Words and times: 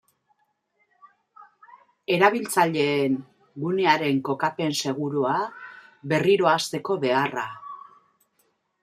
Erabiltzaileen, 2.15 3.19
gunearen 3.65 4.21
kokapen 4.31 4.73
segurua 4.87 5.37
berriro 6.15 6.51
hasteko 6.55 6.97
beharra. 7.05 7.45